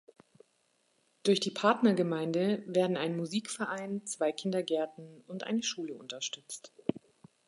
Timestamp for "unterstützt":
5.93-6.73